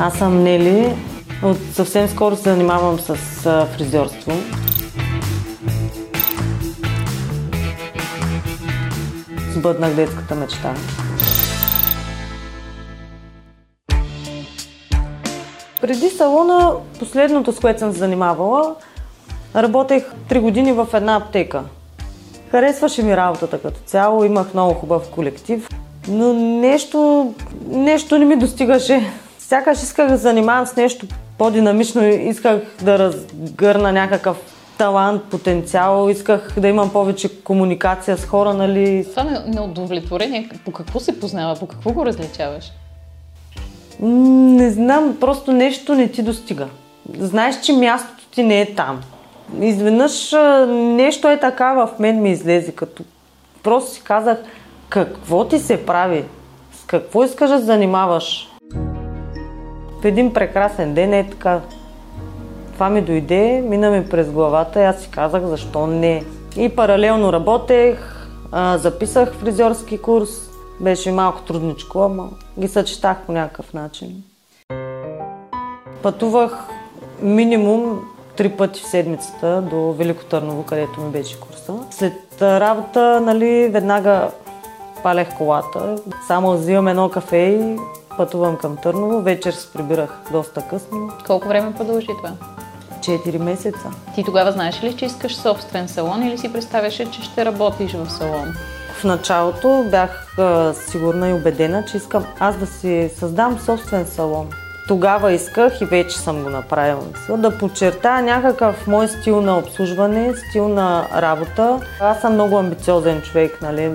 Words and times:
Аз 0.00 0.14
съм 0.14 0.42
Нели. 0.42 0.96
От 1.42 1.56
съвсем 1.72 2.08
скоро 2.08 2.36
се 2.36 2.42
занимавам 2.42 2.98
с 2.98 3.16
фризьорство. 3.76 4.32
Сбъднах 9.52 9.94
детската 9.94 10.34
мечта. 10.34 10.74
Преди 15.80 16.08
салона, 16.10 16.72
последното 16.98 17.52
с 17.52 17.60
което 17.60 17.78
съм 17.78 17.92
занимавала, 17.92 18.74
работех 19.56 20.04
3 20.30 20.40
години 20.40 20.72
в 20.72 20.88
една 20.94 21.16
аптека. 21.16 21.62
Харесваше 22.50 23.02
ми 23.02 23.16
работата 23.16 23.62
като 23.62 23.80
цяло, 23.86 24.24
имах 24.24 24.54
много 24.54 24.74
хубав 24.74 25.10
колектив, 25.10 25.68
но 26.08 26.32
нещо, 26.60 27.32
нещо 27.68 28.18
не 28.18 28.24
ми 28.24 28.36
достигаше. 28.36 29.10
Сякаш 29.48 29.82
исках 29.82 30.08
да 30.08 30.16
занимавам 30.16 30.66
с 30.66 30.76
нещо 30.76 31.06
по-динамично, 31.38 32.04
исках 32.04 32.60
да 32.82 32.98
разгърна 32.98 33.92
някакъв 33.92 34.36
талант, 34.78 35.22
потенциал, 35.30 36.08
исках 36.10 36.54
да 36.60 36.68
имам 36.68 36.92
повече 36.92 37.42
комуникация 37.42 38.16
с 38.16 38.24
хора, 38.24 38.54
нали. 38.54 39.06
Това 39.10 39.24
неудовлетворение, 39.46 40.50
по 40.64 40.72
какво 40.72 41.00
се 41.00 41.20
познава, 41.20 41.58
по 41.58 41.66
какво 41.66 41.92
го 41.92 42.06
различаваш? 42.06 42.72
Не 44.00 44.70
знам, 44.70 45.16
просто 45.20 45.52
нещо 45.52 45.94
не 45.94 46.08
ти 46.08 46.22
достига. 46.22 46.66
Знаеш, 47.18 47.60
че 47.60 47.72
мястото 47.72 48.24
ти 48.30 48.42
не 48.42 48.60
е 48.60 48.74
там. 48.74 49.00
Изведнъж 49.60 50.32
нещо 50.68 51.28
е 51.28 51.40
така 51.40 51.72
в 51.74 51.90
мен 51.98 52.22
ми 52.22 52.30
излезе, 52.30 52.72
като 52.72 53.02
просто 53.62 53.90
си 53.90 54.02
казах, 54.04 54.38
какво 54.88 55.48
ти 55.48 55.58
се 55.58 55.86
прави? 55.86 56.24
С 56.72 56.84
какво 56.86 57.24
искаш 57.24 57.50
да 57.50 57.58
занимаваш? 57.58 58.48
В 60.00 60.04
един 60.04 60.32
прекрасен 60.32 60.94
ден 60.94 61.14
е 61.14 61.30
така. 61.30 61.60
Това 62.72 62.90
ми 62.90 63.02
дойде, 63.02 63.64
мина 63.68 63.90
ми 63.90 64.08
през 64.08 64.30
главата 64.30 64.80
и 64.80 64.84
аз 64.84 65.00
си 65.00 65.10
казах, 65.10 65.42
защо 65.42 65.86
не. 65.86 66.24
И 66.56 66.68
паралелно 66.68 67.32
работех, 67.32 68.28
записах 68.74 69.34
фризьорски 69.34 69.98
курс. 69.98 70.28
Беше 70.80 71.12
малко 71.12 71.42
трудничко, 71.42 71.98
ама 71.98 72.28
ги 72.58 72.68
съчетах 72.68 73.16
по 73.26 73.32
някакъв 73.32 73.74
начин. 73.74 74.22
Пътувах 76.02 76.68
минимум 77.22 78.00
три 78.36 78.48
пъти 78.48 78.80
в 78.80 78.86
седмицата 78.86 79.62
до 79.70 79.92
Велико 79.92 80.24
Търново, 80.24 80.62
където 80.62 81.00
ми 81.00 81.10
беше 81.10 81.40
курса. 81.40 81.74
След 81.90 82.42
работа, 82.42 83.20
нали, 83.20 83.68
веднага 83.68 84.30
палех 85.02 85.36
колата, 85.38 85.96
само 86.26 86.52
взимам 86.52 86.88
едно 86.88 87.08
кафе 87.08 87.36
и 87.36 87.76
пътувам 88.18 88.56
към 88.56 88.76
Търново. 88.76 89.20
Вечер 89.22 89.52
се 89.52 89.72
прибирах 89.72 90.10
доста 90.32 90.62
късно. 90.70 91.10
Колко 91.26 91.48
време 91.48 91.74
продължи 91.74 92.06
това? 92.06 92.32
Четири 93.02 93.38
месеца. 93.38 93.90
Ти 94.14 94.24
тогава 94.24 94.52
знаеш 94.52 94.82
ли, 94.82 94.96
че 94.96 95.04
искаш 95.04 95.36
собствен 95.36 95.88
салон 95.88 96.22
или 96.22 96.38
си 96.38 96.52
представяше, 96.52 97.10
че 97.10 97.22
ще 97.22 97.44
работиш 97.44 97.92
в 97.92 98.10
салон? 98.10 98.54
В 99.00 99.04
началото 99.04 99.84
бях 99.90 100.38
а, 100.38 100.74
сигурна 100.74 101.28
и 101.28 101.32
убедена, 101.32 101.84
че 101.84 101.96
искам 101.96 102.24
аз 102.40 102.56
да 102.56 102.66
си 102.66 103.10
създам 103.18 103.58
собствен 103.58 104.06
салон. 104.06 104.48
Тогава 104.88 105.32
исках 105.32 105.80
и 105.80 105.84
вече 105.84 106.18
съм 106.18 106.42
го 106.42 106.50
направила. 106.50 107.04
Да 107.30 107.58
подчертая 107.58 108.22
някакъв 108.22 108.86
мой 108.86 109.08
стил 109.08 109.40
на 109.40 109.58
обслужване, 109.58 110.34
стил 110.36 110.68
на 110.68 111.08
работа. 111.14 111.80
Аз 112.00 112.20
съм 112.20 112.32
много 112.32 112.58
амбициозен 112.58 113.22
човек, 113.22 113.58
нали? 113.62 113.92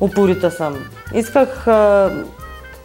Упорита 0.00 0.50
съм. 0.50 0.76
Исках 1.14 1.66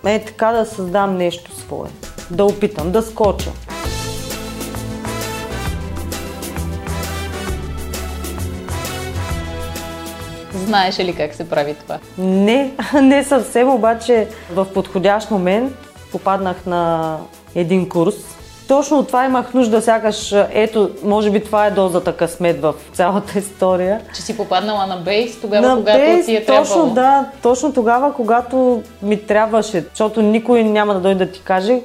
е 0.05 0.25
така 0.25 0.51
да 0.51 0.65
създам 0.65 1.17
нещо 1.17 1.55
свое. 1.55 1.89
Да 2.31 2.45
опитам, 2.45 2.91
да 2.91 3.01
скоча. 3.01 3.51
Знаеш 10.65 10.99
ли 10.99 11.15
как 11.15 11.35
се 11.35 11.49
прави 11.49 11.73
това? 11.73 11.99
Не, 12.17 12.71
не 13.01 13.23
съвсем, 13.23 13.69
обаче 13.69 14.27
в 14.53 14.73
подходящ 14.73 15.31
момент 15.31 15.73
попаднах 16.11 16.65
на 16.65 17.17
един 17.55 17.89
курс. 17.89 18.15
Точно 18.67 18.99
от 18.99 19.07
това 19.07 19.25
имах 19.25 19.53
нужда, 19.53 19.81
сякаш, 19.81 20.35
ето, 20.51 20.89
може 21.03 21.31
би 21.31 21.43
това 21.43 21.65
е 21.67 21.71
дозата 21.71 22.15
късмет 22.15 22.61
в 22.61 22.73
цялата 22.93 23.39
история. 23.39 24.01
Че 24.15 24.21
си 24.21 24.37
попаднала 24.37 24.87
на 24.87 24.97
бейс 24.97 25.41
тогава, 25.41 25.67
на 25.67 25.75
когато 25.75 25.99
бейс, 25.99 26.25
ти 26.25 26.35
е 26.35 26.45
точно, 26.45 26.73
трябвало. 26.73 26.93
да, 26.93 27.25
точно 27.41 27.73
тогава, 27.73 28.13
когато 28.13 28.83
ми 29.01 29.21
трябваше, 29.21 29.85
защото 29.89 30.21
никой 30.21 30.63
няма 30.63 30.93
да 30.93 30.99
дойде 30.99 31.25
да 31.25 31.31
ти 31.31 31.41
каже, 31.41 31.81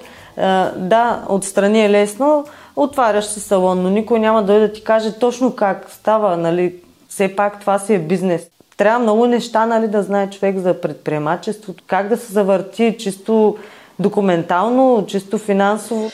да, 0.77 1.21
отстрани 1.29 1.85
е 1.85 1.91
лесно, 1.91 2.45
отваряш 2.77 3.25
си 3.25 3.41
салон, 3.41 3.83
но 3.83 3.91
никой 3.91 4.19
няма 4.19 4.41
да 4.41 4.47
дойде 4.47 4.67
да 4.67 4.73
ти 4.73 4.85
каже 4.85 5.13
точно 5.13 5.57
как 5.57 5.87
става, 5.91 6.37
нали, 6.37 6.75
все 7.09 7.37
пак 7.37 7.61
това 7.61 7.79
си 7.79 7.95
е 7.95 7.99
бизнес. 7.99 8.47
Трябва 8.77 8.99
много 8.99 9.27
неща, 9.27 9.67
нали, 9.67 9.89
да 9.89 10.03
знае 10.03 10.31
човек 10.31 10.59
за 10.59 10.81
предприемачеството, 10.81 11.85
как 11.87 12.09
да 12.09 12.17
се 12.17 12.33
завърти 12.33 12.97
чисто 12.99 13.57
документално, 13.99 15.05
чисто 15.07 15.39
финансово. 15.39 16.11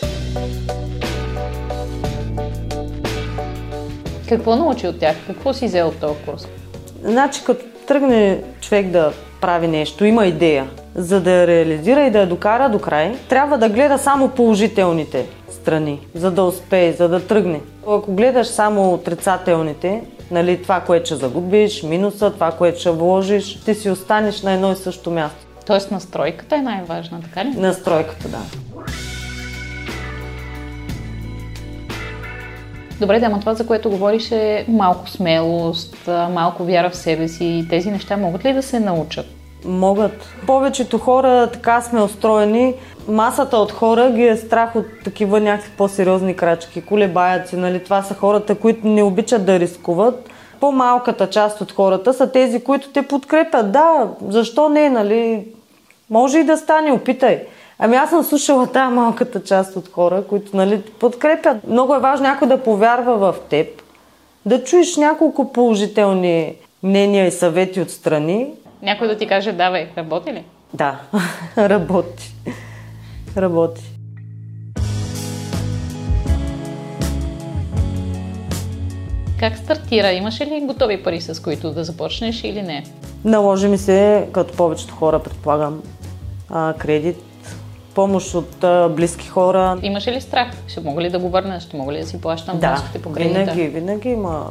Какво 4.28 4.56
научи 4.56 4.86
от 4.88 4.98
тях? 4.98 5.16
Какво 5.26 5.52
си 5.52 5.66
взел 5.66 5.88
от 5.88 6.00
този 6.00 6.18
курс? 6.26 6.48
Значи, 7.02 7.44
като 7.44 7.64
тръгне 7.86 8.42
човек 8.60 8.86
да 8.86 9.12
прави 9.40 9.68
нещо, 9.68 10.04
има 10.04 10.26
идея, 10.26 10.66
за 10.94 11.20
да 11.20 11.30
я 11.30 11.46
реализира 11.46 12.06
и 12.06 12.10
да 12.10 12.18
я 12.20 12.26
докара 12.26 12.68
до 12.68 12.78
край, 12.78 13.16
трябва 13.28 13.58
да 13.58 13.68
гледа 13.68 13.98
само 13.98 14.28
положителните 14.28 15.26
страни, 15.50 16.06
за 16.14 16.30
да 16.30 16.42
успее, 16.44 16.92
за 16.92 17.08
да 17.08 17.26
тръгне. 17.26 17.60
Ако 17.88 18.12
гледаш 18.12 18.46
само 18.46 18.94
отрицателните, 18.94 20.02
нали, 20.30 20.62
това, 20.62 20.80
което 20.80 21.06
ще 21.06 21.14
загубиш, 21.14 21.82
минуса, 21.82 22.30
това, 22.30 22.50
което 22.50 22.80
ще 22.80 22.90
вложиш, 22.90 23.64
ти 23.64 23.74
си 23.74 23.90
останеш 23.90 24.42
на 24.42 24.52
едно 24.52 24.72
и 24.72 24.76
също 24.76 25.10
място. 25.10 25.46
Тоест 25.66 25.90
настройката 25.90 26.56
е 26.56 26.62
най-важна, 26.62 27.20
така 27.20 27.44
ли? 27.44 27.48
Настройката, 27.48 28.28
да. 28.28 28.38
Добре, 33.00 33.20
да, 33.20 33.28
но 33.28 33.40
това, 33.40 33.54
за 33.54 33.66
което 33.66 33.90
говориш 33.90 34.30
е 34.30 34.64
малко 34.68 35.08
смелост, 35.08 36.08
малко 36.30 36.64
вяра 36.64 36.90
в 36.90 36.96
себе 36.96 37.28
си. 37.28 37.66
Тези 37.70 37.90
неща 37.90 38.16
могат 38.16 38.44
ли 38.44 38.52
да 38.52 38.62
се 38.62 38.80
научат? 38.80 39.26
Могат. 39.64 40.26
Повечето 40.46 40.98
хора 40.98 41.50
така 41.52 41.80
сме 41.80 42.02
устроени. 42.02 42.74
Масата 43.08 43.56
от 43.56 43.72
хора 43.72 44.10
ги 44.10 44.22
е 44.22 44.36
страх 44.36 44.76
от 44.76 44.86
такива 45.04 45.40
някакви 45.40 45.70
по-сериозни 45.76 46.36
крачки. 46.36 46.82
Колебаят 46.82 47.48
си, 47.48 47.56
нали? 47.56 47.84
Това 47.84 48.02
са 48.02 48.14
хората, 48.14 48.54
които 48.54 48.88
не 48.88 49.02
обичат 49.02 49.46
да 49.46 49.60
рискуват. 49.60 50.30
По-малката 50.64 51.30
част 51.30 51.60
от 51.60 51.72
хората 51.72 52.14
са 52.14 52.32
тези, 52.32 52.64
които 52.64 52.88
те 52.88 53.02
подкрепят. 53.02 53.72
Да, 53.72 54.08
защо 54.28 54.68
не, 54.68 54.90
нали? 54.90 55.46
Може 56.10 56.38
и 56.38 56.44
да 56.44 56.56
стане, 56.56 56.92
опитай. 56.92 57.42
Ами 57.78 57.96
аз 57.96 58.10
съм 58.10 58.22
слушала 58.22 58.66
тази 58.66 58.94
малката 58.94 59.42
част 59.42 59.76
от 59.76 59.88
хора, 59.88 60.22
които 60.28 60.56
нали, 60.56 60.82
подкрепят. 60.82 61.56
Много 61.68 61.94
е 61.94 61.98
важно 61.98 62.26
някой 62.26 62.48
да 62.48 62.62
повярва 62.62 63.16
в 63.16 63.40
теб, 63.50 63.66
да 64.46 64.64
чуеш 64.64 64.96
няколко 64.96 65.52
положителни 65.52 66.54
мнения 66.82 67.26
и 67.26 67.30
съвети 67.30 67.80
от 67.80 67.90
страни. 67.90 68.50
Някой 68.82 69.08
да 69.08 69.16
ти 69.16 69.26
каже, 69.26 69.52
давай, 69.52 69.88
работи 69.98 70.32
ли? 70.32 70.44
Да, 70.74 71.00
работи. 71.58 72.34
Работи. 73.36 73.93
Как 79.44 79.58
стартира? 79.58 80.12
Имаше 80.12 80.46
ли 80.46 80.60
готови 80.60 81.02
пари, 81.02 81.20
с 81.20 81.42
които 81.42 81.70
да 81.70 81.84
започнеш 81.84 82.44
или 82.44 82.62
не? 82.62 82.84
Наложи 83.24 83.68
ми 83.68 83.78
се, 83.78 84.28
като 84.32 84.56
повечето 84.56 84.94
хора, 84.94 85.18
предполагам, 85.18 85.82
кредит, 86.78 87.22
помощ 87.94 88.34
от 88.34 88.64
близки 88.96 89.28
хора. 89.28 89.78
Имаше 89.82 90.12
ли 90.12 90.20
страх? 90.20 90.48
Ще 90.68 90.80
мога 90.80 91.02
ли 91.02 91.10
да 91.10 91.18
го 91.18 91.28
върна? 91.28 91.60
Ще 91.60 91.76
мога 91.76 91.92
ли 91.92 92.00
да 92.00 92.06
си 92.06 92.20
плащам 92.20 92.58
да, 92.58 92.68
вноските 92.68 93.02
по 93.02 93.12
кредита? 93.12 93.38
винаги, 93.38 93.68
винаги 93.68 94.08
има 94.08 94.46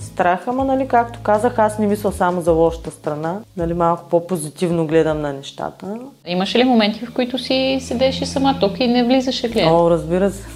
страх, 0.00 0.48
ама 0.48 0.64
нали, 0.64 0.88
както 0.88 1.18
казах, 1.22 1.58
аз 1.58 1.78
не 1.78 1.86
мисля 1.86 2.12
само 2.12 2.40
за 2.40 2.52
лошата 2.52 2.90
страна. 2.90 3.38
Нали, 3.56 3.74
малко 3.74 4.04
по-позитивно 4.10 4.86
гледам 4.86 5.20
на 5.20 5.32
нещата. 5.32 5.98
Имаше 6.26 6.58
ли 6.58 6.64
моменти, 6.64 7.06
в 7.06 7.14
които 7.14 7.38
си 7.38 7.78
седеше 7.80 8.26
сама 8.26 8.56
тук 8.60 8.80
и 8.80 8.88
не 8.88 9.04
влизаше 9.04 9.50
клиент? 9.50 9.70
О, 9.70 9.90
разбира 9.90 10.30
се. 10.30 10.46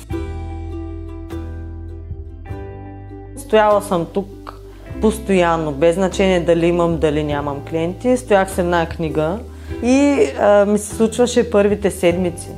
Стояла 3.51 3.83
съм 3.83 4.07
тук 4.13 4.61
постоянно, 5.01 5.73
без 5.73 5.95
значение 5.95 6.41
дали 6.41 6.67
имам, 6.67 6.99
дали 6.99 7.25
нямам 7.25 7.61
клиенти. 7.71 8.17
Стоях 8.17 8.51
с 8.51 8.59
една 8.59 8.87
книга 8.87 9.39
и 9.83 10.27
а, 10.39 10.67
ми 10.67 10.79
се 10.79 10.97
случваше 10.97 11.51
първите 11.51 11.91
седмици. 11.91 12.49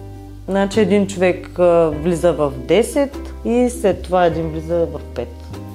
Значи 0.48 0.80
един 0.80 1.06
човек 1.06 1.58
а, 1.58 1.90
влиза 2.02 2.32
в 2.32 2.52
10 2.66 3.10
и 3.44 3.70
след 3.70 4.02
това 4.02 4.26
един 4.26 4.50
влиза 4.50 4.86
в 4.86 5.00
5. 5.14 5.26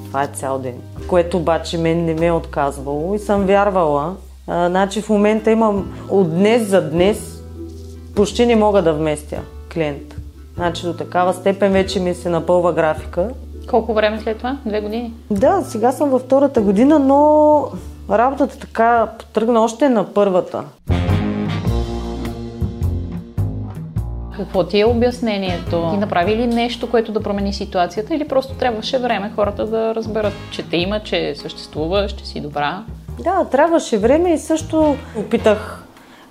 Това 0.07 0.23
е 0.23 0.27
цял 0.27 0.59
ден. 0.59 0.75
Което 1.07 1.37
обаче 1.37 1.77
мен 1.77 2.05
не 2.05 2.13
ме 2.13 2.25
е 2.25 2.31
отказвало 2.31 3.15
и 3.15 3.19
съм 3.19 3.45
вярвала. 3.45 4.15
А, 4.47 4.69
значи 4.69 5.01
в 5.01 5.09
момента 5.09 5.51
имам 5.51 5.95
от 6.09 6.35
днес 6.35 6.67
за 6.67 6.89
днес 6.89 7.41
почти 8.15 8.45
не 8.45 8.55
мога 8.55 8.81
да 8.81 8.93
вместя 8.93 9.39
клиент. 9.73 10.15
Значи 10.55 10.85
до 10.85 10.93
такава 10.93 11.33
степен 11.33 11.71
вече 11.71 11.99
ми 11.99 12.13
се 12.13 12.29
напълва 12.29 12.73
графика. 12.73 13.29
Колко 13.67 13.93
време 13.93 14.19
след 14.19 14.37
това? 14.37 14.57
Две 14.65 14.81
години? 14.81 15.13
Да, 15.31 15.61
сега 15.61 15.91
съм 15.91 16.09
във 16.09 16.21
втората 16.21 16.61
година, 16.61 16.99
но 16.99 17.63
работата 18.09 18.59
така 18.59 19.07
тръгна 19.33 19.63
още 19.63 19.89
на 19.89 20.13
първата. 20.13 20.63
Какво 24.37 24.63
ти 24.63 24.79
е 24.79 24.85
обяснението? 24.85 25.89
Ти 25.91 25.97
направи 25.97 26.35
ли 26.35 26.47
нещо, 26.47 26.91
което 26.91 27.11
да 27.11 27.21
промени 27.23 27.53
ситуацията 27.53 28.15
или 28.15 28.27
просто 28.27 28.53
трябваше 28.53 28.97
време 28.97 29.31
хората 29.35 29.65
да 29.65 29.95
разберат, 29.95 30.33
че 30.51 30.69
те 30.69 30.77
има, 30.77 30.99
че 30.99 31.35
съществува, 31.35 32.09
ще 32.09 32.25
си 32.25 32.39
добра? 32.39 32.83
Да, 33.23 33.45
трябваше 33.51 33.97
време 33.97 34.33
и 34.33 34.37
също 34.37 34.95
опитах 35.17 35.83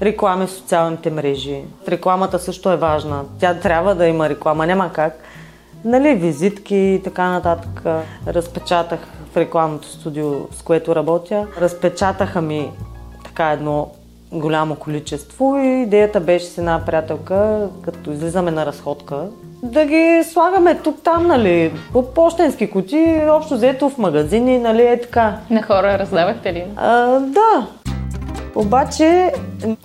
реклами 0.03 0.47
в 0.47 0.51
социалните 0.51 1.11
мрежи. 1.11 1.61
Рекламата 1.89 2.39
също 2.39 2.71
е 2.71 2.77
важна. 2.77 3.23
Тя 3.41 3.55
трябва 3.55 3.95
да 3.95 4.07
има 4.07 4.29
реклама, 4.29 4.67
няма 4.67 4.93
как. 4.93 5.23
Нали, 5.87 6.15
визитки 6.15 6.77
и 6.77 7.01
така 7.05 7.31
нататък. 7.31 7.83
Разпечатах 8.27 9.01
в 9.33 9.37
рекламното 9.37 9.89
студио, 9.89 10.33
с 10.53 10.63
което 10.63 10.97
работя. 10.97 11.47
Разпечатаха 11.61 12.43
ми 12.43 12.71
така 13.25 13.51
едно 13.51 13.89
голямо 14.33 14.77
количество 14.77 15.57
и 15.57 15.83
идеята 15.83 16.21
беше 16.21 16.47
с 16.47 16.59
една 16.59 16.83
приятелка, 16.87 17.69
като 17.83 18.11
излизаме 18.11 18.51
на 18.51 18.67
разходка, 18.67 19.17
да 19.63 19.85
ги 19.85 20.25
слагаме 20.33 20.75
тук-там, 20.75 21.27
нали, 21.27 21.73
по 21.93 22.03
почтенски 22.15 22.71
кути, 22.71 23.23
общо 23.31 23.55
взето 23.55 23.89
в 23.89 23.99
магазини, 23.99 24.59
нали, 24.59 24.83
е 24.83 25.01
така. 25.01 25.37
На 25.51 25.63
хора 25.63 25.99
раздавахте 25.99 26.53
ли? 26.53 26.65
А, 26.77 27.07
да. 27.21 27.67
Обаче, 28.55 29.33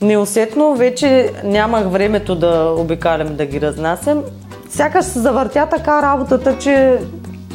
неусетно 0.01 0.75
вече 0.75 1.31
нямах 1.43 1.87
времето 1.87 2.35
да 2.35 2.75
обикалям 2.77 3.35
да 3.35 3.45
ги 3.45 3.61
разнасям. 3.61 4.23
Сякаш 4.71 5.05
се 5.05 5.19
завъртя 5.19 5.67
така 5.71 6.01
работата, 6.01 6.57
че 6.57 6.99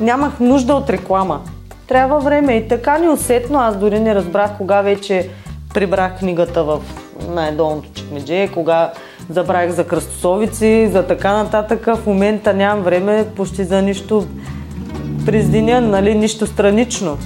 нямах 0.00 0.40
нужда 0.40 0.74
от 0.74 0.90
реклама. 0.90 1.40
Трябва 1.88 2.18
време 2.18 2.52
и 2.52 2.68
така 2.68 2.98
неусетно, 2.98 3.58
аз 3.58 3.76
дори 3.76 4.00
не 4.00 4.14
разбрах 4.14 4.56
кога 4.56 4.82
вече 4.82 5.30
прибрах 5.74 6.18
книгата 6.18 6.64
в 6.64 6.80
най-долното 7.28 7.88
чекмедже, 7.94 8.48
кога 8.54 8.92
забравих 9.30 9.70
за 9.70 9.86
кръстосовици, 9.86 10.88
за 10.92 11.02
така 11.02 11.32
нататък. 11.32 11.86
В 11.86 12.06
момента 12.06 12.54
нямам 12.54 12.84
време 12.84 13.26
почти 13.36 13.64
за 13.64 13.82
нищо 13.82 14.26
през 15.26 15.48
деня, 15.48 15.80
нали, 15.80 16.14
нищо 16.14 16.46
странично. 16.46 17.18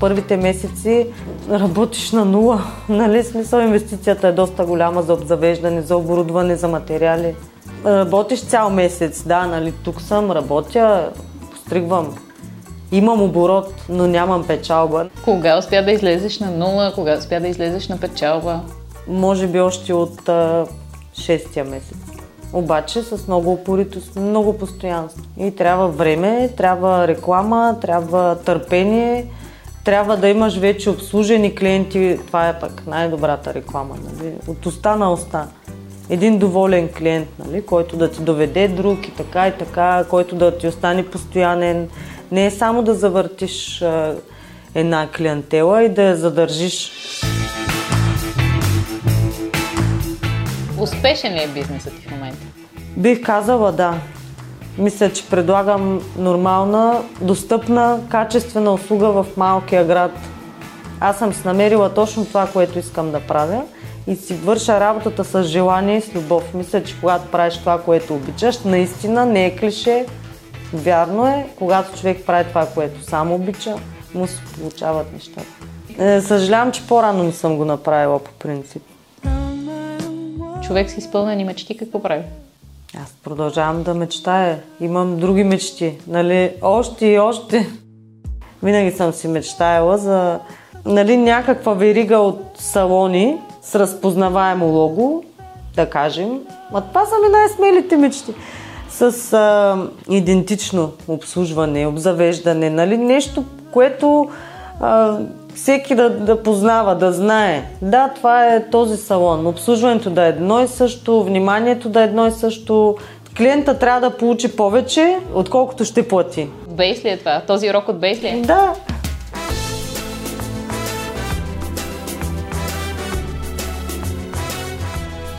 Първите 0.00 0.36
месеци 0.36 1.06
работиш 1.50 2.12
на 2.12 2.24
нула. 2.24 2.60
Нали, 2.88 3.24
смисъл 3.24 3.60
инвестицията 3.60 4.28
е 4.28 4.32
доста 4.32 4.64
голяма 4.64 5.02
за 5.02 5.12
обзавеждане, 5.12 5.82
за 5.82 5.96
оборудване, 5.96 6.56
за 6.56 6.68
материали. 6.68 7.34
Работиш 7.84 8.40
цял 8.40 8.70
месец, 8.70 9.22
да, 9.22 9.46
нали, 9.46 9.72
тук 9.84 10.00
съм, 10.00 10.30
работя, 10.30 11.10
постригвам 11.50 12.14
Имам 12.92 13.22
оборот, 13.22 13.74
но 13.88 14.06
нямам 14.06 14.46
печалба. 14.46 15.08
Кога 15.24 15.58
успя 15.58 15.82
да 15.82 15.92
излезеш 15.92 16.40
на 16.40 16.50
нула? 16.50 16.92
Кога 16.94 17.18
успя 17.18 17.40
да 17.40 17.48
излезеш 17.48 17.88
на 17.88 17.98
печалба? 17.98 18.60
Може 19.08 19.46
би 19.46 19.60
още 19.60 19.92
от 19.92 20.28
а, 20.28 20.66
шестия 21.12 21.64
месец. 21.64 21.96
Обаче 22.52 23.02
с 23.02 23.28
много 23.28 23.52
упоритост, 23.52 24.16
много 24.16 24.58
постоянство. 24.58 25.24
И 25.38 25.56
трябва 25.56 25.88
време, 25.88 26.50
трябва 26.56 27.08
реклама, 27.08 27.76
трябва 27.80 28.38
търпение, 28.44 29.26
трябва 29.84 30.16
да 30.16 30.28
имаш 30.28 30.56
вече 30.56 30.90
обслужени 30.90 31.54
клиенти. 31.54 32.18
Това 32.26 32.48
е 32.48 32.58
пък 32.58 32.86
най-добрата 32.86 33.54
реклама. 33.54 33.96
Нали? 34.02 34.32
От 34.46 34.66
уста 34.66 34.96
на 34.96 35.12
уста. 35.12 35.48
Един 36.10 36.38
доволен 36.38 36.88
клиент, 36.98 37.28
нали? 37.38 37.66
който 37.66 37.96
да 37.96 38.10
ти 38.10 38.20
доведе 38.20 38.68
друг 38.68 39.08
и 39.08 39.10
така 39.10 39.48
и 39.48 39.52
така, 39.58 40.04
който 40.10 40.36
да 40.36 40.58
ти 40.58 40.68
остане 40.68 41.06
постоянен 41.06 41.88
не 42.32 42.46
е 42.46 42.50
само 42.50 42.82
да 42.82 42.94
завъртиш 42.94 43.82
а, 43.82 44.14
една 44.74 45.08
клиентела 45.10 45.84
и 45.84 45.88
да 45.88 46.02
я 46.02 46.16
задържиш. 46.16 46.92
Успешен 50.80 51.34
ли 51.34 51.42
е 51.42 51.48
бизнесът 51.54 51.92
ти 52.00 52.08
в 52.08 52.10
момента? 52.10 52.46
Бих 52.96 53.22
казала 53.22 53.72
да. 53.72 53.94
Мисля, 54.78 55.12
че 55.12 55.28
предлагам 55.28 56.00
нормална, 56.18 57.02
достъпна, 57.20 58.00
качествена 58.08 58.72
услуга 58.72 59.08
в 59.08 59.26
малкия 59.36 59.84
град. 59.84 60.12
Аз 61.00 61.18
съм 61.18 61.32
намерила 61.44 61.94
точно 61.94 62.26
това, 62.26 62.46
което 62.46 62.78
искам 62.78 63.10
да 63.10 63.20
правя 63.20 63.62
и 64.06 64.16
си 64.16 64.34
върша 64.34 64.80
работата 64.80 65.24
с 65.24 65.42
желание 65.42 65.96
и 65.96 66.00
с 66.00 66.14
любов. 66.14 66.54
Мисля, 66.54 66.82
че 66.82 67.00
когато 67.00 67.30
правиш 67.30 67.58
това, 67.58 67.82
което 67.82 68.14
обичаш, 68.14 68.62
наистина 68.62 69.26
не 69.26 69.46
е 69.46 69.56
клише, 69.56 70.06
Вярно 70.74 71.26
е, 71.26 71.46
когато 71.58 71.98
човек 71.98 72.26
прави 72.26 72.48
това, 72.48 72.66
което 72.66 73.02
само 73.02 73.34
обича, 73.34 73.76
му 74.14 74.26
се 74.26 74.40
получават 74.58 75.12
нещата. 75.12 75.46
Е, 75.98 76.20
съжалявам, 76.20 76.72
че 76.72 76.86
по-рано 76.86 77.22
не 77.22 77.32
съм 77.32 77.56
го 77.56 77.64
направила 77.64 78.18
по 78.18 78.32
принцип. 78.32 78.82
Човек 80.66 80.90
с 80.90 80.96
изпълнени 80.96 81.44
мечти 81.44 81.76
какво 81.76 82.02
прави? 82.02 82.22
Аз 82.94 83.12
продължавам 83.24 83.82
да 83.82 83.94
мечтая. 83.94 84.60
Имам 84.80 85.16
други 85.16 85.44
мечти. 85.44 85.98
Нали? 86.06 86.52
Още 86.62 87.06
и 87.06 87.18
още. 87.18 87.68
Винаги 88.62 88.90
съм 88.90 89.12
си 89.12 89.28
мечтаяла 89.28 89.98
за 89.98 90.38
нали, 90.86 91.16
някаква 91.16 91.72
верига 91.72 92.18
от 92.18 92.40
салони 92.58 93.38
с 93.62 93.74
разпознаваемо 93.74 94.66
лого, 94.66 95.24
да 95.76 95.90
кажем. 95.90 96.40
А 96.74 96.80
това 96.80 97.06
са 97.06 97.14
ми 97.24 97.28
най-смелите 97.32 97.96
мечти 97.96 98.34
с 98.90 99.32
а, 99.32 99.76
идентично 100.10 100.92
обслужване, 101.08 101.86
обзавеждане, 101.86 102.70
нали? 102.70 102.96
нещо, 102.96 103.44
което 103.70 104.28
а, 104.80 105.18
всеки 105.62 105.94
да, 105.94 106.10
да 106.10 106.42
познава, 106.42 106.94
да 106.94 107.12
знае. 107.12 107.62
Да, 107.82 108.10
това 108.16 108.54
е 108.54 108.70
този 108.70 108.96
салон. 108.96 109.46
Обслужването 109.46 110.10
да 110.10 110.26
е 110.26 110.28
едно 110.28 110.60
и 110.62 110.68
също, 110.68 111.24
вниманието 111.24 111.88
да 111.88 112.00
е 112.00 112.04
едно 112.04 112.26
и 112.26 112.30
също. 112.30 112.96
Клиента 113.36 113.78
трябва 113.78 114.00
да 114.00 114.16
получи 114.16 114.56
повече, 114.56 115.18
отколкото 115.34 115.84
ще 115.84 116.08
плати. 116.08 116.48
Бейс 116.68 117.04
ли 117.04 117.08
е 117.08 117.16
това? 117.16 117.42
Този 117.46 117.70
урок 117.70 117.88
от 117.88 118.00
Бейс 118.00 118.22
ли 118.22 118.28
е? 118.28 118.40
Да. 118.46 118.74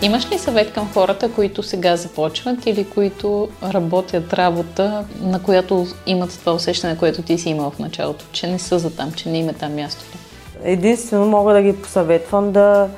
Имаш 0.01 0.31
ли 0.31 0.37
съвет 0.37 0.73
към 0.73 0.89
хората, 0.93 1.31
които 1.31 1.63
сега 1.63 1.95
започват 1.95 2.65
или 2.65 2.89
които 2.89 3.49
работят 3.63 4.33
работа, 4.33 5.05
на 5.21 5.43
която 5.43 5.87
имат 6.05 6.39
това 6.39 6.53
усещане, 6.53 6.97
което 6.97 7.21
ти 7.21 7.37
си 7.37 7.49
имал 7.49 7.71
в 7.71 7.79
началото, 7.79 8.25
че 8.31 8.47
не 8.47 8.59
са 8.59 8.79
за 8.79 8.95
там, 8.95 9.11
че 9.11 9.29
не 9.29 9.37
има 9.39 9.53
там 9.53 9.75
мястото? 9.75 10.17
Единствено 10.63 11.25
мога 11.25 11.53
да 11.53 11.61
ги 11.61 11.81
посъветвам 11.81 12.51
да, 12.51 12.89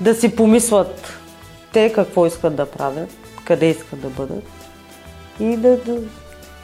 да 0.00 0.14
си 0.14 0.36
помислят 0.36 1.18
те 1.72 1.92
какво 1.92 2.26
искат 2.26 2.56
да 2.56 2.66
правят, 2.66 3.10
къде 3.44 3.66
искат 3.66 4.00
да 4.00 4.08
бъдат 4.08 4.44
и 5.40 5.56
да, 5.56 5.76
да 5.76 5.98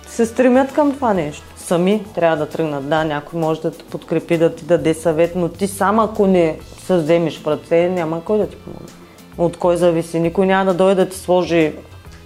се 0.08 0.26
стремят 0.26 0.72
към 0.72 0.94
това 0.94 1.14
нещо. 1.14 1.44
Сами 1.56 2.04
трябва 2.14 2.36
да 2.36 2.48
тръгнат. 2.48 2.88
Да, 2.88 3.04
някой 3.04 3.40
може 3.40 3.60
да 3.60 3.70
те 3.70 3.84
подкрепи, 3.84 4.38
да 4.38 4.54
ти 4.54 4.64
даде 4.64 4.94
съвет, 4.94 5.32
но 5.36 5.48
ти 5.48 5.68
сам 5.68 5.98
ако 6.00 6.26
не 6.26 6.58
се 6.86 6.96
вземеш 6.96 7.40
в 7.40 7.46
ръце, 7.46 7.88
няма 7.88 8.24
кой 8.24 8.38
да 8.38 8.46
ти 8.46 8.56
помогне 8.56 9.05
от 9.38 9.56
кой 9.56 9.76
зависи. 9.76 10.20
Никой 10.20 10.46
няма 10.46 10.64
да 10.64 10.74
дойде 10.74 11.04
да 11.04 11.10
ти 11.10 11.18
сложи 11.18 11.72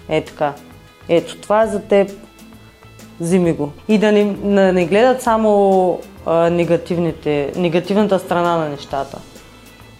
е 0.09 0.21
така. 0.21 0.53
Ето, 1.09 1.37
това 1.37 1.63
е 1.63 1.67
за 1.67 1.81
теб. 1.81 2.11
Взими 3.19 3.53
го. 3.53 3.71
И 3.87 3.97
да 3.97 4.11
не, 4.11 4.23
да 4.33 4.73
не 4.73 4.85
гледат 4.85 5.21
само 5.21 5.99
а, 6.25 6.49
негативните, 6.49 7.51
негативната 7.55 8.19
страна 8.19 8.57
на 8.57 8.69
нещата. 8.69 9.17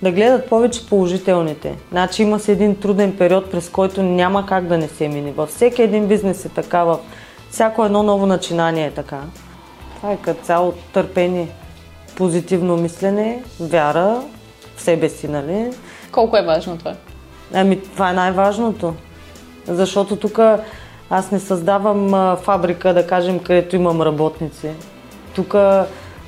Да 0.01 0.11
гледат 0.11 0.49
повече 0.49 0.87
положителните. 0.87 1.75
Значи 1.91 2.23
има 2.23 2.39
си 2.39 2.51
един 2.51 2.75
труден 2.75 3.17
период, 3.17 3.51
през 3.51 3.69
който 3.69 4.03
няма 4.03 4.45
как 4.45 4.67
да 4.67 4.77
не 4.77 4.87
се 4.87 5.07
мине. 5.07 5.31
Във 5.31 5.49
всеки 5.49 5.81
един 5.81 6.07
бизнес 6.07 6.45
е 6.45 6.49
така, 6.49 6.83
във 6.83 6.99
всяко 7.51 7.85
едно 7.85 8.03
ново 8.03 8.25
начинание 8.25 8.85
е 8.85 8.91
така. 8.91 9.21
Това 9.95 10.11
е 10.11 10.17
като 10.17 10.45
цяло 10.45 10.73
търпение, 10.93 11.47
позитивно 12.15 12.77
мислене, 12.77 13.43
вяра 13.59 14.21
в 14.75 14.81
себе 14.81 15.09
си, 15.09 15.27
нали? 15.27 15.71
Колко 16.11 16.37
е 16.37 16.41
важно 16.41 16.77
това? 16.77 16.93
Ами, 17.53 17.81
това 17.81 18.09
е 18.09 18.13
най-важното. 18.13 18.93
Защото 19.67 20.15
тук 20.15 20.39
аз 21.09 21.31
не 21.31 21.39
създавам 21.39 22.13
а, 22.13 22.35
фабрика, 22.35 22.93
да 22.93 23.07
кажем, 23.07 23.39
където 23.39 23.75
имам 23.75 24.01
работници. 24.01 24.69
Тук 25.35 25.55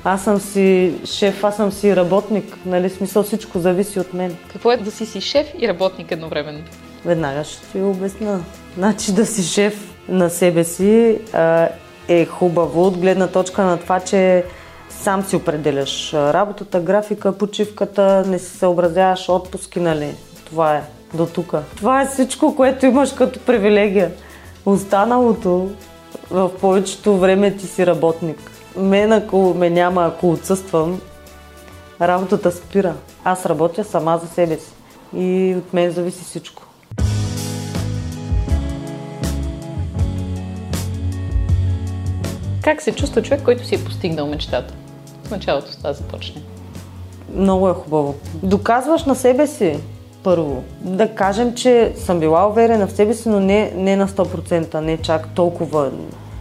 аз 0.04 0.24
съм 0.24 0.40
си 0.40 0.94
шеф, 1.04 1.44
аз 1.44 1.56
съм 1.56 1.72
си 1.72 1.96
работник. 1.96 2.58
Нали, 2.66 2.90
смисъл 2.90 3.22
всичко 3.22 3.58
зависи 3.58 4.00
от 4.00 4.14
мен. 4.14 4.36
Какво 4.52 4.72
е 4.72 4.76
да 4.76 4.90
си 4.90 5.06
си 5.06 5.20
шеф 5.20 5.46
и 5.58 5.68
работник 5.68 6.12
едновременно? 6.12 6.60
Веднага 7.04 7.44
ще 7.44 7.66
ти 7.72 7.80
обясна. 7.80 8.40
Значи 8.76 9.12
да 9.12 9.26
си 9.26 9.42
шеф 9.42 9.94
на 10.08 10.30
себе 10.30 10.64
си 10.64 11.18
а, 11.32 11.68
е 12.08 12.26
хубаво 12.26 12.86
от 12.86 12.98
гледна 12.98 13.26
точка 13.26 13.62
на 13.62 13.76
това, 13.78 14.00
че 14.00 14.44
сам 15.04 15.22
си 15.22 15.36
определяш 15.36 16.12
работата, 16.14 16.80
графика, 16.80 17.38
почивката, 17.38 18.24
не 18.26 18.38
си 18.38 18.58
съобразяваш 18.58 19.28
отпуски, 19.28 19.80
нали? 19.80 20.14
Това 20.44 20.76
е. 20.76 20.82
до 21.14 21.26
тук. 21.26 21.54
Това 21.76 22.02
е 22.02 22.06
всичко, 22.06 22.56
което 22.56 22.86
имаш 22.86 23.12
като 23.12 23.40
привилегия. 23.40 24.12
Останалото 24.66 25.70
в 26.30 26.50
повечето 26.60 27.18
време 27.18 27.56
ти 27.56 27.66
си 27.66 27.86
работник. 27.86 28.50
Мен 28.76 29.12
ако 29.12 29.54
ме 29.54 29.70
няма, 29.70 30.04
ако 30.06 30.30
отсъствам, 30.30 31.00
работата 32.00 32.52
спира. 32.52 32.94
Аз 33.24 33.46
работя 33.46 33.84
сама 33.84 34.20
за 34.22 34.28
себе 34.28 34.56
си 34.56 34.72
и 35.16 35.54
от 35.58 35.72
мен 35.72 35.90
зависи 35.90 36.24
всичко. 36.24 36.62
Как 42.62 42.82
се 42.82 42.94
чувства 42.94 43.22
човек, 43.22 43.42
който 43.44 43.66
си 43.66 43.74
е 43.74 43.84
постигнал 43.84 44.26
мечтата? 44.26 44.74
В 45.24 45.30
началото 45.30 45.72
с 45.72 45.76
това 45.76 45.92
започне. 45.92 46.42
Много 47.34 47.68
е 47.68 47.72
хубаво. 47.72 48.14
Доказваш 48.42 49.04
на 49.04 49.14
себе 49.14 49.46
си 49.46 49.78
първо. 50.22 50.62
Да 50.80 51.14
кажем, 51.14 51.54
че 51.54 51.92
съм 51.96 52.20
била 52.20 52.48
уверена 52.48 52.86
в 52.86 52.92
себе 52.92 53.14
си, 53.14 53.28
но 53.28 53.40
не, 53.40 53.72
не 53.76 53.96
на 53.96 54.08
100%, 54.08 54.74
не 54.74 54.96
чак 54.96 55.28
толкова 55.34 55.90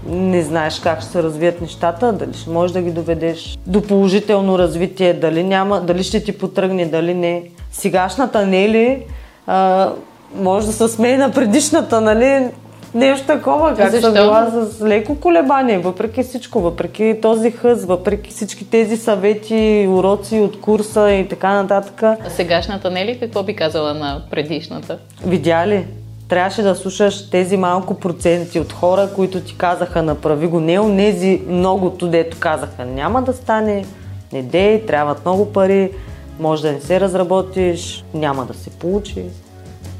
не 0.08 0.44
знаеш 0.44 0.80
как 0.80 1.02
ще 1.02 1.12
се 1.12 1.24
развият 1.24 1.62
нещата, 1.62 2.14
дали 2.14 2.34
ще 2.34 2.50
можеш 2.50 2.74
да 2.74 2.82
ги 2.82 2.92
доведеш 2.92 3.58
до 3.68 3.82
положително 3.82 4.60
развитие, 4.60 5.14
дали, 5.14 5.44
няма, 5.44 5.82
дали 5.82 6.04
ще 6.04 6.24
ти 6.24 6.38
потръгне, 6.38 6.86
дали 6.86 7.14
не. 7.14 7.44
Сегашната 7.72 8.46
Нели 8.46 9.06
а, 9.48 9.90
може 10.36 10.68
да 10.68 10.74
се 10.74 10.88
смее 10.88 11.18
на 11.18 11.32
предишната, 11.32 12.02
нали? 12.02 12.50
Нещо 12.96 13.28
такова, 13.28 13.76
как 13.76 13.92
съм 13.92 14.14
била 14.14 14.52
с 14.52 14.82
леко 14.82 15.16
колебание, 15.16 15.80
въпреки 15.80 16.24
всичко, 16.24 16.62
въпреки 16.62 17.16
този 17.22 17.52
хъз, 17.52 17.86
въпреки 17.86 18.32
всички 18.32 18.70
тези 18.70 18.98
съвети, 18.98 19.88
уроци 19.90 20.40
от 20.40 20.62
курса 20.62 21.12
и 21.12 21.28
така 21.28 21.54
нататък. 21.54 22.04
А 22.04 22.30
сегашната 22.30 22.92
не 22.92 23.06
ли 23.06 23.20
какво 23.20 23.44
би 23.44 23.56
казала 23.56 23.94
на 23.94 24.22
предишната? 24.32 24.98
Видя 25.26 25.68
ли? 25.68 25.86
Трябваше 26.28 26.62
да 26.62 26.76
слушаш 26.76 27.30
тези 27.30 27.58
малко 27.58 27.94
проценти 27.94 28.60
от 28.60 28.74
хора, 28.74 29.10
които 29.16 29.40
ти 29.40 29.56
казаха 29.58 30.04
направи 30.04 30.48
го, 30.48 30.60
не 30.60 30.80
онези 30.80 31.42
многото, 31.48 32.08
дето 32.08 32.38
казаха 32.40 32.86
няма 32.86 33.22
да 33.22 33.34
стане, 33.34 33.86
не 34.34 34.42
дей, 34.42 34.86
трябват 34.86 35.26
много 35.26 35.54
пари, 35.54 35.92
може 36.40 36.62
да 36.62 36.72
не 36.72 36.82
се 36.82 37.00
разработиш, 37.00 38.06
няма 38.14 38.46
да 38.46 38.54
се 38.54 38.70
получи. 38.70 39.24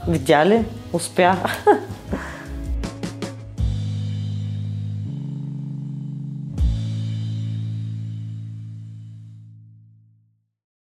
Видя 0.08 0.46
ли? 0.46 0.66
Успя. 0.94 1.36